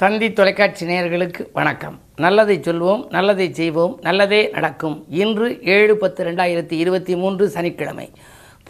[0.00, 2.00] தந்தி தொலைக்காட்சி நேயர்களுக்கு வணக்கம்.
[2.16, 4.96] நல்லதை சொல்வோம் நல்லதை செய்வோம் நல்லதே நடக்கும்.
[5.08, 8.10] இன்று ஏழு பத்து ரெண்டாயிரத்தி இருபத்தி மூன்று சனிக்கிழமை.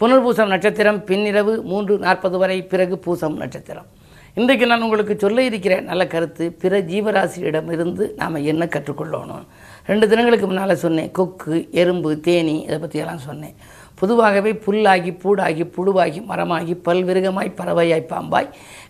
[0.01, 3.85] புனர்பூசம் நட்சத்திரம் பின்னிரவு மூன்று நாற்பது வரை பிறகு பூசம் நட்சத்திரம்.
[4.35, 9.45] இன்றைக்கு நான் உங்களுக்கு சொல்ல இருக்கிற நல்ல கருத்து பிற ஜீவராசியிடமிருந்து நாம் என்ன கற்றுக்கொள்ளணும்?
[9.85, 13.55] ரெண்டு தினங்களுக்கு முன்னால் சொன்னேன் கொக்கு எறும்பு தேனி இதை பற்றியெல்லாம் சொன்னேன்.
[13.99, 18.49] பொதுவாகவே புல்லாகி பூடாகி புழுவாகி மரமாகி பல்விருகமாய் பறவையாய் பாம்பாய்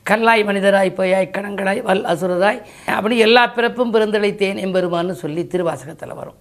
[0.10, 2.60] கல்லாய் மனிதராய் பொய்யாய் கணங்களாய் வல் அசுரராய்
[2.98, 6.40] அப்படி எல்லா பிறப்பும் பிறந்தழைத்தேன் எம்பெருமான்னு சொல்லி திருவாசகத்தில் வரும்.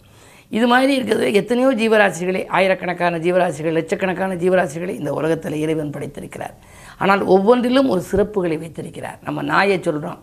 [0.57, 6.55] இது மாதிரி இருக்கிறது எத்தனையோ ஜீவராசிகளை ஆயிரக்கணக்கான ஜீவராசிகள் லட்சக்கணக்கான ஜீவராசிகளை இந்த உலகத்தில் இறைவன் படைத்திருக்கிறார்.
[6.99, 9.19] ஆனால் ஒவ்வொன்றிலும் ஒரு சிறப்புகளை வைத்திருக்கிறார்.
[9.27, 10.21] நம்ம நாயை சொல்கிறோம்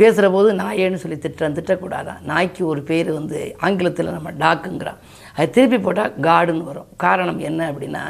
[0.00, 2.20] பேசுகிற போது நாயேன்னு சொல்லி திட்டுறோம் திட்டக்கூடாதான்.
[2.30, 5.00] நாய்க்கு ஒரு பேர் வந்து ஆங்கிலத்தில் நம்ம டாக்குங்கிறோம்
[5.38, 6.88] அது திருப்பி போட்டால் காடுன்னு வரும்.
[7.04, 8.02] காரணம் என்ன அப்படின்னா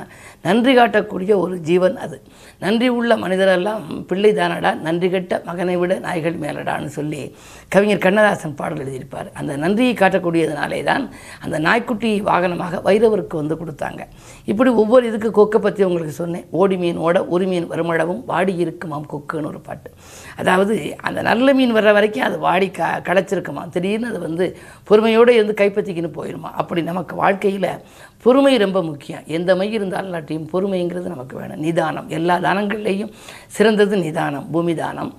[0.47, 2.17] நன்றி காட்டக்கூடிய ஒரு ஜீவன் அது.
[2.65, 7.23] நன்றி உள்ள மனிதரெல்லாம் பிள்ளை தானடா நன்றி கட்ட மகனை விட நாய்கள் மேலடான்னு சொல்லி
[7.75, 9.29] கவிஞர் கண்ணதாசன் பாடல் எழுதியிருப்பார்.
[9.41, 11.05] அந்த நன்றியை காட்டக்கூடியதுனாலே தான்
[11.45, 14.01] அந்த நாய்க்குட்டி வாகனமாக வைரவருக்கு வந்து கொடுத்தாங்க.
[14.53, 16.47] இப்படி ஒவ்வொரு இதுக்கு கொக்கை பற்றி உங்களுக்கு சொன்னேன்.
[16.61, 19.91] ஓடி மீன் ஓட ஒரு மீன் வருமளவும் வாடி இருக்குமாம் கொக்குன்னு ஒரு பாட்டு.
[20.41, 20.77] அதாவது
[21.09, 24.47] அந்த நல்ல மீன் வர்ற வரைக்கும் அது வாடி க கிடச்சிருக்குமா திடீர்னு அது வந்து
[24.91, 27.71] பொறுமையோடு இருந்து கைப்பற்றிக்கின்னு போயிடுமா அப்படி நமக்கு வாழ்க்கையில்
[28.25, 29.25] பொறுமை ரொம்ப முக்கியம்.
[29.37, 31.61] எந்த மை இருந்தாலும் இல்லாட்டியும் பொறுமைங்கிறது நமக்கு வேணும்.
[31.67, 32.09] நிதானம்.
[32.19, 33.13] எல்லா தானங்கள்லேயும்
[33.57, 34.47] சிறந்தது நிதானம்.
[34.55, 35.13] பூமி தானம்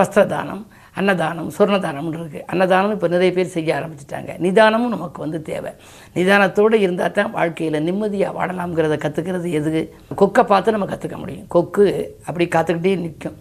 [0.00, 0.62] வஸ்திர தானம்
[1.00, 4.32] அன்னதானம் சொர்ணதானம்னு இருக்குது அன்னதானம் இப்போ நிறைய பேர் செய்ய ஆரம்பிச்சிட்டாங்க.
[4.46, 5.70] நிதானமும் நமக்கு வந்து தேவை.
[6.16, 9.82] நிதானத்தோடு இருந்தால் தான் வாழ்க்கையில் நிம்மதியாக வாழலாம்ங்கிறத கற்றுக்கிறது எது?
[10.20, 11.46] கொக்கை பார்த்து நம்ம கற்றுக்க முடியும்.
[11.54, 11.86] கொக்கு
[12.28, 13.38] அப்படி காத்துக்கிட்டே நிற்கும்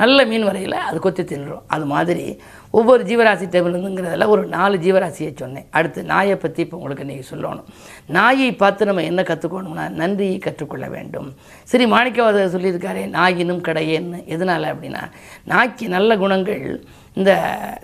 [0.00, 2.24] நல்ல மீன் வரையில் அது கொத்தி தின்றும் அது மாதிரி
[2.78, 5.66] ஒவ்வொரு ஜீவராசி இருந்துங்கிறதுல ஒரு நாலு ஜீவராசியை சொன்னேன்.
[5.78, 7.68] அடுத்து நாயை பற்றி இப்போ உங்களுக்கு இன்றைக்கி சொல்லணும்.
[8.16, 11.28] நாயை பார்த்து நம்ம என்ன கற்றுக்கணும்னா நன்றியை கற்றுக்கொள்ள வேண்டும்.
[11.72, 14.20] சரி மாணிக்கவாதர் சொல்லியிருக்காரே நாயினும் கடையேன்னு.
[14.36, 15.04] எதனால் அப்படின்னா
[15.52, 16.66] நாய்க்கு நல்ல குணங்கள்
[17.18, 17.32] இந்த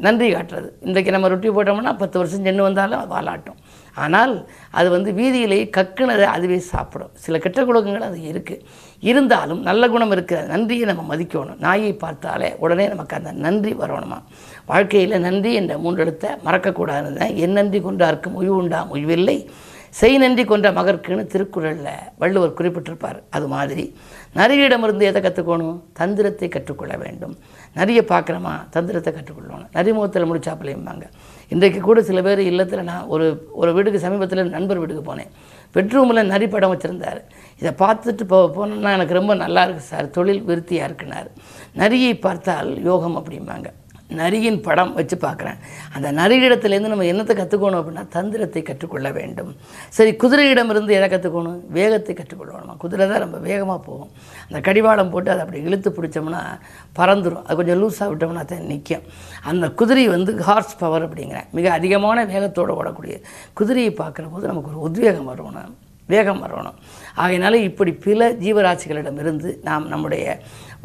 [0.04, 0.68] நன்றி காட்டுறது.
[0.88, 3.60] இன்றைக்கு நம்ம ரொட்டி போட்டோம்னா பத்து வருஷம் சென்று வந்தாலும் அது வாலாட்டும்
[4.04, 4.34] ஆனால்
[4.78, 7.12] அது வந்து வீதியிலேயே கக்குனதை அதுவே சாப்பிடும்.
[7.24, 8.62] சில கெட்ட குணங்கள் அது இருக்குது
[9.10, 11.60] இருந்தாலும் நல்ல குணம் இருக்கிற நன்றியை நம்ம மதிக்கணும்.
[11.66, 14.18] நாயை பார்த்தாலே உடனே நமக்கு அந்த நன்றி வரணுமா?
[14.72, 18.80] வாழ்க்கையில் நன்றி என்ற மூன்றெழுத்தை மறக்கக்கூடாதுன்னு என் நன்றி கொண்டார்க்கும் உய்வு உண்டா?
[18.96, 19.38] உய்வில்லை
[19.98, 23.18] செய் நன்றி கொண்ட மகர்க்குன்னு திருக்குறளில் வள்ளுவர் குறிப்பிட்டிருப்பார்.
[23.36, 23.84] அது மாதிரி
[24.38, 27.34] நரியிடமிருந்து எதை கற்றுக்கணும் தந்திரத்தை கற்றுக்கொள்ள வேண்டும்.
[27.78, 29.70] நிறைய பார்க்குறோமா தந்திரத்தை கற்றுக்கொள்ளணும்.
[29.76, 31.06] நரிமுகத்தில் முடிச்சாப்பிலையும்பாங்க.
[31.52, 33.26] இன்றைக்கு கூட சில பேர் இல்லத்தில் நான் ஒரு
[33.60, 35.30] ஒரு வீட்டுக்கு சமீபத்தில் நண்பர் வீட்டுக்கு போனேன்.
[35.74, 37.20] பெட்ரூமில் நரி படம் வச்சுருந்தார்.
[37.60, 40.10] இதை பார்த்துட்டு போ போனோம்னா எனக்கு ரொம்ப நல்லா இருக்குது சார்.
[40.10, 41.28] தொழில் விருத்தியாக இருக்குனார்.
[41.74, 43.70] நரியை பார்த்தால் யோகம் அப்படிம்பாங்க.
[44.22, 45.58] நரியின் படம் வச்சு பார்க்குறேன்.
[45.96, 49.50] அந்த நரியிடத்துலேருந்து நம்ம என்னத்தை கற்றுக்கணும் அப்படின்னா தந்திரத்தை கற்றுக்கொள்ள வேண்டும்.
[49.96, 51.60] சரி குதிரையிடமிருந்து எதை கற்றுக்கணும்?
[51.78, 52.78] வேகத்தை கற்றுக்கொள்ளணும்?
[52.84, 54.10] குதிரை தான் ரொம்ப வேகமாக போகும்.
[54.48, 56.42] அந்த கடிவாளம் போட்டு அதை அப்படி இழுத்து பிடிச்சோம்னா
[56.98, 59.06] பறந்துடும் அது கொஞ்சம் லூஸாக விட்டோம்னா தான் நிற்கும்.
[59.52, 61.48] அந்த குதிரை வந்து ஹார்ஸ் பவர் அப்படிங்கிறேன்.
[61.58, 63.16] மிக அதிகமான வேகத்தோடு ஓடக்கூடிய
[63.60, 65.74] குதிரையை பார்க்குற போது நமக்கு ஒரு உத்வேகம் வரணும்
[66.12, 66.78] வேகம் வரணும்.
[67.22, 70.24] ஆகையினால இப்படி பல ஜீவராசிகளிடமிருந்து நாம் நம்முடைய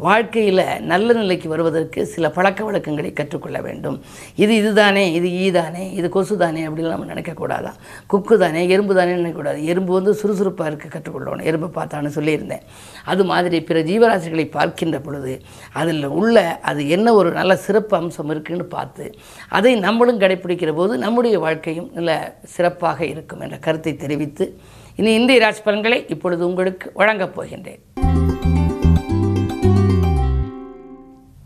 [0.06, 3.96] வாழ்க்கையில் நல்ல நிலைக்கு வருவதற்கு சில பழக்க வழக்கங்களை கற்றுக்கொள்ள வேண்டும்.
[4.42, 7.76] இது இதுதானே இது ஈதானே இது கொசு தானே அப்படின்னு நம்ம நினைக்கக்கூடாதான்
[8.12, 11.46] குக்கு தானே எறும்பு தானே நினைக்கக்கூடாது எறும்பு வந்து சுறுசுறுப்பாக இருக்க கற்றுக்கொள்ளணும்.
[11.50, 12.64] எறும்பு பார்த்தான்னு சொல்லியிருந்தேன்.
[13.04, 15.34] அது மாதிரி பிற ஜீவராசிகளை பார்க்கின்ற பொழுது
[15.72, 19.06] அதில் உள்ள அது என்ன ஒரு நல்ல சிறப்பு அம்சம் இருக்குன்னு பார்த்து
[19.48, 22.12] அதை நம்மளும் கடைப்பிடிக்கிற போது நம்முடைய வாழ்க்கையும் நல்ல
[22.56, 24.46] சிறப்பாக இருக்கும் என்ற கருத்தை தெரிவித்து
[25.00, 27.80] இனி இந்திய ராசி பலன்களை இப்பொழுது உங்களுக்கு வழங்கப் போகின்றேன்.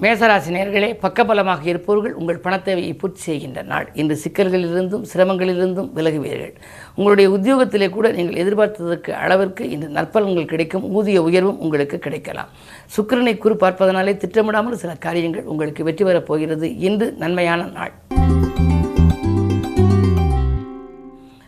[0.03, 3.87] மேசராசி நேர்களே பக்கபலமாக இருப்பவர்கள் உங்கள் பணத்தேவையை பூர்த்தி செய்கின்ற நாள்.
[4.01, 6.53] இன்று சிக்கல்களிலிருந்தும் சிரமங்களிலிருந்தும் விலகுவீர்கள்.
[6.97, 12.51] உங்களுடைய உத்தியோகத்திலே கூட நீங்கள் எதிர்பார்த்ததற்கு அளவிற்கு இன்று நற்பலன்கள் கிடைக்கும் ஊதிய உயர்வும் உங்களுக்கு கிடைக்கலாம்.
[12.97, 16.69] சுக்கிரனை குறி பார்ப்பதனாலே திட்டமிடாமல் சில காரியங்கள் உங்களுக்கு வெற்றி பெறப் போகிறது.
[16.91, 17.95] இன்று நன்மையான நாள்.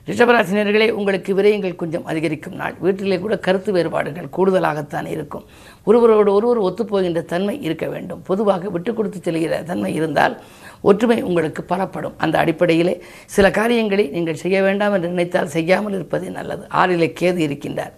[0.09, 2.75] ரிஷபராசினியர்களே உங்களுக்கு விரயங்கள் கொஞ்சம் அதிகரிக்கும் நாள்.
[2.81, 5.45] வீட்டிலே கூட கருத்து வேறுபாடுகள் கூடுதலாகத்தான் இருக்கும்.
[5.85, 8.23] ஒருவரோடு ஒருவர் ஒத்துப்போகின்ற தன்மை இருக்க வேண்டும்.
[8.23, 10.37] பொதுவாக விட்டு கொடுத்து செல்கிற தன்மை இருந்தால்
[10.81, 12.15] ஒற்றுமை உங்களுக்கு பலப்படும்.
[12.17, 16.67] அந்த அடிப்படையிலே சில காரியங்களை நீங்கள் செய்ய வேண்டாம் என்று நினைத்தால் செய்யாமல் இருப்பதே நல்லது.
[16.75, 17.95] ஆறிலே கேது இருக்கின்றார்.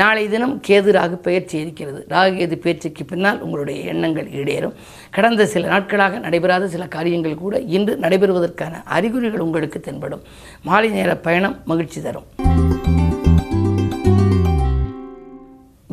[0.00, 2.06] நாளை தினம் கேது ராகு பெயர்ச்சி இருக்கிறது.
[2.08, 4.74] ராகு கேது பெயர்ச்சிக்கு பின்னால் உங்களுடைய எண்ணங்கள் ஈடேறும்.
[5.10, 10.24] கடந்த சில நாட்களாக நடைபெறாத சில காரியங்கள் கூட இன்று நடைபெறுவதற்கான அறிகுறிகள் உங்களுக்கு தென்படும்.
[10.62, 12.45] மாலை நேர பயணம் மகிழ்ச்சி தரும்.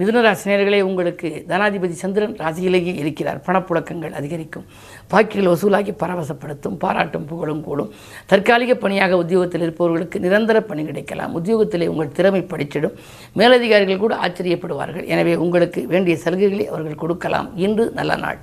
[0.04, 3.40] மிதுனராசினியர்களே உங்களுக்கு தனாதிபதி சந்திரன் ராசியிலேயே இருக்கிறார்.
[3.48, 4.66] பணப்புழக்கங்கள் அதிகரிக்கும்.
[5.12, 7.92] பாக்கிகள் வசூலாகி பரவசப்படுத்தும் பாராட்டும் புகழும் கூடும்.
[8.26, 11.36] தற்காலிக பணியாக உத்தியோகத்தில் இருப்பவர்களுக்கு நிரந்தர பணி கிடைக்கலாம்.
[11.40, 12.98] உத்தியோகத்திலே உங்கள் திறமை படிச்சிடும்.
[13.34, 15.06] மேலதிகாரிகள் கூட ஆச்சரியப்படுவார்கள்.
[15.06, 17.50] எனவே உங்களுக்கு வேண்டிய சலுகைகளை அவர்கள் கொடுக்கலாம்.
[17.56, 18.40] இன்று நல்ல நாள்.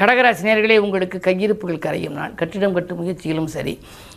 [0.00, 3.72] கடகராசி நேர்களே உங்களுக்கு கையிருப்புகள் கரையும் நான் கட்டிடம் கட்டும் முயற்சியிலும் சரி.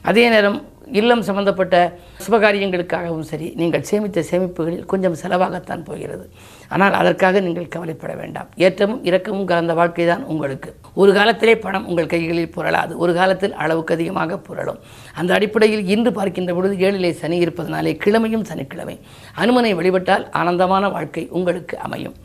[0.09, 0.57] அதே நேரம்
[0.99, 1.75] இல்லம் சம்பந்தப்பட்ட
[2.23, 6.25] சுபகாரியங்களுக்காகவும் சரி நீங்கள் சேமித்த சேமிப்புகளில் கொஞ்சம் செலவாகத்தான் போகிறது.
[6.73, 8.49] ஆனால் அதற்காக நீங்கள் கவலைப்பட வேண்டாம்.
[8.65, 10.69] ஏற்றமும் இரக்கமும் கலந்த வாழ்க்கை தான் உங்களுக்கு.
[11.01, 12.93] ஒரு காலத்திலே பணம் உங்கள் கைகளில் புரளாது.
[13.03, 14.81] ஒரு காலத்தில் அளவுக்கு அதிகமாக புரளும்.
[15.21, 18.97] அந்த அடிப்படையில் இன்று பார்க்கின்ற பொழுது ஏழிலே சனி இருப்பதனாலே கிழமையும் சனிக்கிழமை.
[19.43, 22.17] அனுமனை வழிபட்டால் ஆனந்தமான வாழ்க்கை உங்களுக்கு அமையும்.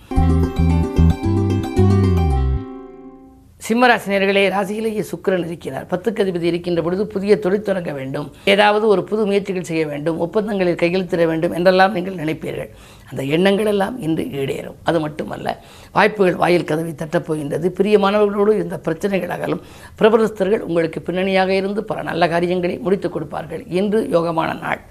[3.66, 5.86] சிம்மராசினியர்களே ராசியிலேயே சுக்கரன் இருக்கிறார்.
[5.90, 8.32] பத்துக்கு அதிபதி இருக்கின்ற பொழுது புதிய தொழில் தொடங்க வேண்டும்.
[8.44, 10.18] ஏதாவது ஒரு புது முயற்சிகள் செய்ய வேண்டும்.
[10.18, 12.70] ஒப்பந்தங்களில் கையெழுத்திட வேண்டும் என்றெல்லாம் நீங்கள் நினைப்பீர்கள்.
[13.10, 14.78] அந்த எண்ணங்கள் எல்லாம் இன்று ஈடேறும்.
[14.84, 17.68] அது மட்டுமல்ல வாய்ப்புகள் வாயில் கதவை தட்டப்போகின்றது.
[17.80, 19.62] பிரியமானவர்களோடு இருந்த பிரச்சனைகள் அகலும்.
[19.98, 23.64] பிரபலஸ்தர்கள் உங்களுக்கு பின்னணியாக இருந்து பல நல்ல காரியங்களை முடித்துக் கொடுப்பார்கள்.
[23.66, 24.82] இன்று யோகமான நாள்.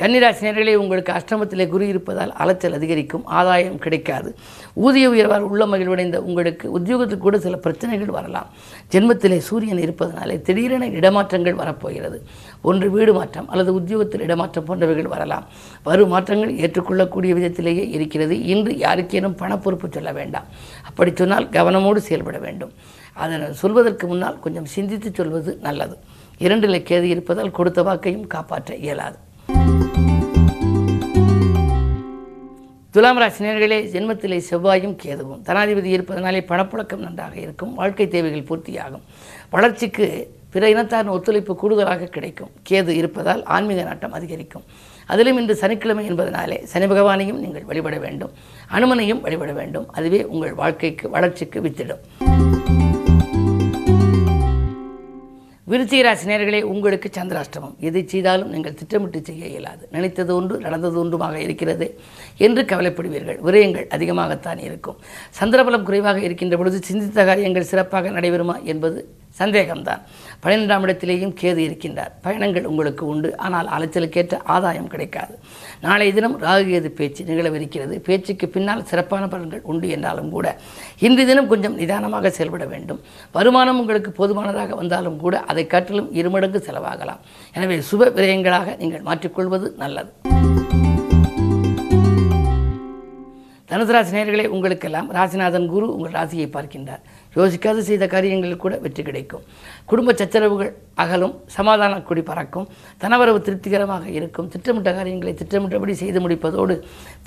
[0.00, 4.34] கன்னிராசினியர்களே உங்களுக்கு அஷ்டமத்திலே குரு இருப்பதால் அலைச்சல் அதிகரிக்கும் ஆதாயம் கிடைக்காது.
[4.74, 8.48] ஊதிய உயர்வால் உள்ள மகிழ்வடைந்த உங்களுக்கு உத்தியோகத்தில் கூட சில பிரச்சனைகள் வரலாம்.
[8.92, 12.22] ஜென்மத்திலே சூரியன் இருப்பதனாலே திடீரென இடமாற்றங்கள் வரப்போகிறது.
[12.62, 15.46] ஒன்று வீடு மாற்றம் அல்லது உத்தியோகத்தில் இடமாற்றம் போன்றவைகள் வரலாம்.
[15.82, 18.42] வரும் மாற்றங்கள் ஏற்றுக்கொள்ளக்கூடிய விதத்திலேயே இருக்கிறது.
[18.42, 20.44] இன்று யாருக்கேனும் பண பொறுப்பு சொல்ல வேண்டாம்.
[20.84, 22.72] அப்படி சொன்னால் கவனமோடு செயல்பட வேண்டும்.
[23.12, 25.96] அதனை சொல்வதற்கு முன்னால் கொஞ்சம் சிந்தித்து சொல்வது நல்லது.
[26.38, 29.24] இரண்டிலே கேது இருப்பதால் கொடுத்த வாக்கையும் காப்பாற்ற இயலாது.
[32.96, 35.40] துலாம் ராசினியர்களே ஜென்மத்திலே செவ்வாயும் கேதுவும்.
[35.46, 37.74] தனாதிபதி இருப்பதனாலே பணப்புழக்கம் நன்றாக இருக்கும்.
[37.74, 39.02] வாழ்க்கை தேவைகள் பூர்த்தியாகும்.
[39.50, 42.50] வளர்ச்சிக்கு பிற இனத்தாரின் ஒத்துழைப்பு கூடுதலாக கிடைக்கும்.
[42.70, 44.62] கேது இருப்பதால் ஆன்மீக நாட்டம் அதிகரிக்கும்.
[45.06, 48.30] அதிலும் இன்று சனிக்கிழமை என்பதனாலே சனி பகவானையும் நீங்கள் வழிபட வேண்டும்.
[48.68, 49.92] அனுமனையும் வழிபட வேண்டும்.
[49.92, 52.00] அதுவே உங்கள் வாழ்க்கைக்கு வளர்ச்சிக்கு வித்திடும்.
[55.70, 57.72] விருச்சிக நேர்களே உங்களுக்கு சந்திராஷ்டமம்.
[57.80, 59.88] எதை செய்தாலும் நீங்கள் திட்டமிட்டு செய்ய இயலாது.
[59.90, 62.00] நினைத்தது ஒன்று நடந்தது ஒன்றுமாக இருக்கிறது
[62.36, 63.38] என்று கவலைப்படுவீர்கள்.
[63.46, 64.96] விரயங்கள் அதிகமாகத்தான் இருக்கும்.
[65.40, 68.98] சந்திரபலம் குறைவாக இருக்கின்ற பொழுது சிந்தித்த காரியங்கள் சிறப்பாக நடைபெறுமா என்பது
[69.40, 70.02] சந்தேகம்தான்.
[70.42, 72.12] பன்னிரெண்டாம் இடத்திலேயும் கேது இருக்கின்றார்.
[72.24, 73.30] பயணங்கள் உங்களுக்கு உண்டு.
[73.46, 75.34] ஆனால் அலைச்சலுக்கேற்ற ஆதாயம் கிடைக்காது.
[75.86, 77.96] நாளைய தினம் ராகுகேது பேச்சு நிகழவிருக்கிறது.
[78.08, 80.46] பேச்சுக்கு பின்னால் சிறப்பான பலன்கள் உண்டு என்றாலும் கூட
[81.08, 83.02] இன்று தினம் கொஞ்சம் நிதானமாக செயல்பட வேண்டும்.
[83.38, 87.22] வருமானம் உங்களுக்கு போதுமானதாக வந்தாலும் கூட அதை காட்டிலும் இருமடங்கு செலவாகலாம்.
[87.58, 90.12] எனவே சுப விரயங்களாக நீங்கள் மாற்றிக்கொள்வது நல்லது.
[93.70, 97.00] தனுசு ராசி உங்களுக்கெல்லாம் ராசிநாதன் குரு உங்கள் ராசியை பார்க்கின்றார்.
[97.36, 99.42] யோசிக்காது செய்த காரியங்களில் கூட வெற்றி கிடைக்கும்.
[99.90, 100.70] குடும்ப சச்சரவுகள்
[101.02, 102.68] அகலும் சமாதான குடி பறக்கும்
[103.02, 104.48] தனவரவு திருப்திகரமாக இருக்கும்.
[104.54, 106.76] திட்டமிட்ட காரியங்களை திட்டமிட்டபடி செய்து முடிப்பதோடு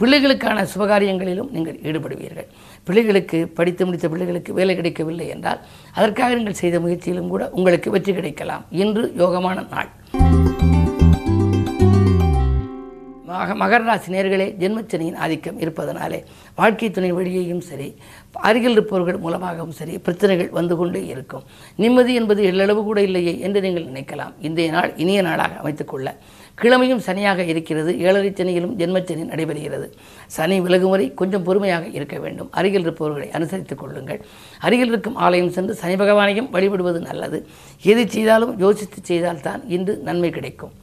[0.01, 2.49] பிள்ளைகளுக்கான சுபகாரியங்களிலும் நீங்கள் ஈடுபடுவீர்கள்.
[2.87, 5.61] பிள்ளைகளுக்கு படித்து முடித்த பிள்ளைகளுக்கு வேலை கிடைக்கவில்லை என்றால்
[5.99, 8.65] அதற்காக நீங்கள் செய்த முயற்சியிலும் கூட உங்களுக்கு வெற்றி கிடைக்கலாம்.
[8.83, 9.91] இன்று யோகமான நாள்.
[13.29, 16.19] மக மகர ராசி நேர்களே ஜென்மச்சனியின் ஆதிக்கம் இருப்பதனாலே
[16.59, 17.87] வாழ்க்கை துணை வழியையும் சரி
[18.47, 21.43] அருகில் இருப்பவர்கள் மூலமாகவும் சரி பிரச்சனைகள் வந்து கொண்டே இருக்கும்.
[21.83, 24.33] நிம்மதி என்பது எள்ளளவு கூட இல்லையே என்று நீங்கள் நினைக்கலாம்.
[24.47, 26.09] இன்றைய நாள் இனிய நாளாக அமைத்துக்கொள்ள
[26.61, 27.91] கிழமையும் சனியாக இருக்கிறது.
[28.05, 29.87] ஏழரை சனியிலும் ஜென்மச்சனி நடைபெறுகிறது.
[30.37, 32.49] சனி விலகும் வரை கொஞ்சம் பொறுமையாக இருக்க வேண்டும்.
[32.59, 34.21] அருகில் இருப்பவர்களை அனுசரித்துக் கொள்ளுங்கள்.
[34.67, 37.39] அருகில் இருக்கும் ஆலயம் சென்று சனி பகவானையும் வழிபடுவது நல்லது.
[37.93, 40.73] எது செய்தாலும் யோசித்து செய்தால்தான் இன்று நன்மை கிடைக்கும்.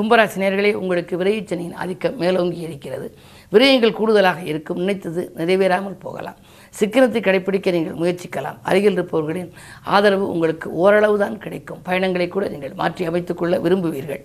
[0.00, 3.06] கும்பராசி நேர்களே உங்களுக்கு விரைவுச்சனியின் ஆதிக்கம் மேலோங்கி இருக்கிறது.
[3.54, 4.78] விரயங்கள் கூடுதலாக இருக்கும்.
[4.82, 6.38] நினைத்தது நிறைவேறாமல் போகலாம்.
[6.78, 8.58] சிக்கனத்தை கடைபிடிக்க நீங்கள் முயற்சிக்கலாம்.
[8.68, 9.50] அருகில் இருப்பவர்களின்
[9.96, 11.82] ஆதரவு உங்களுக்கு ஓரளவு தான் கிடைக்கும்.
[11.88, 14.22] பயணங்களை கூட நீங்கள் மாற்றி அமைத்துக்கொள்ள விரும்புவீர்கள்.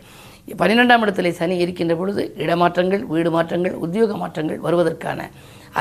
[0.62, 5.30] பன்னிரெண்டாம் இடத்திலே சனி இருக்கின்ற பொழுது இடமாற்றங்கள் வீடு மாற்றங்கள் உத்தியோக மாற்றங்கள் வருவதற்கான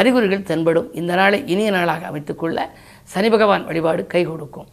[0.00, 0.90] அறிகுறிகள் தென்படும்.
[1.02, 2.66] இந்த நாளை இனிய நாளாக அமைத்துக்கொள்ள
[3.14, 4.68] சனி பகவான் வழிபாடு கை கொடுக்கும்.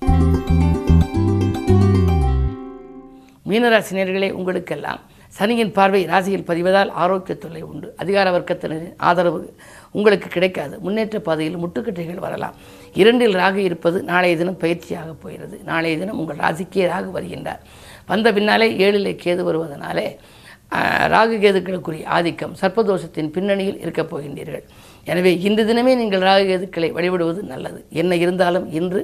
[3.52, 5.02] மீனராசினியர்களே உங்களுக்கெல்லாம்
[5.38, 7.88] சனியின் பார்வை ராசியில் பதிவதால் ஆரோக்கிய தொல்லை உண்டு.
[8.02, 9.40] அதிகார வர்க்கத்தினரின் ஆதரவு
[9.98, 10.76] உங்களுக்கு கிடைக்காது.
[10.86, 12.56] முன்னேற்ற பாதையில் முட்டுக்கட்டைகள் வரலாம்.
[13.02, 15.56] இரண்டில் ராகு இருப்பது நாளைய தினம் பயிற்சியாக போகிறது.
[15.70, 17.64] நாளைய தினம் உங்கள் ராசிக்கே ராகு வருகின்றார்.
[18.12, 20.08] வந்த பின்னாலே ஏழிலே கேது வருவதனாலே
[21.14, 24.66] ராகு கேதுக்களுக்குரிய ஆதிக்கம் சர்ப்பதோஷத்தின் பின்னணியில் இருக்கப் போகின்றீர்கள்.
[25.12, 27.80] எனவே இன்று தினமே நீங்கள் ராகு கேதுக்களை வழிபடுவது நல்லது.
[28.02, 29.02] என்ன இருந்தாலும் இன்று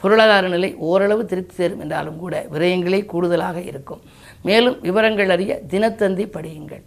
[0.00, 4.02] பொருளாதார நிலை ஓரளவு திருப்தி தரும் என்றாலும் கூட விரயங்களே கூடுதலாக இருக்கும்.
[4.42, 6.82] மேலும் விவரங்கள் அறிய தினத்தந்தி படியுங்கள்.